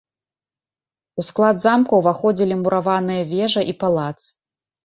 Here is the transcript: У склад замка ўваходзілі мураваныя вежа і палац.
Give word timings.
У 1.19 1.25
склад 1.27 1.55
замка 1.67 1.93
ўваходзілі 2.01 2.59
мураваныя 2.65 3.29
вежа 3.35 3.61
і 3.75 3.81
палац. 3.85 4.19